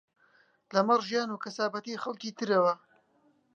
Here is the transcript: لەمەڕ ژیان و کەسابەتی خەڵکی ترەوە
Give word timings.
لەمەڕ 0.73 0.99
ژیان 1.07 1.29
و 1.31 1.41
کەسابەتی 1.43 2.01
خەڵکی 2.03 2.35
ترەوە 2.37 2.73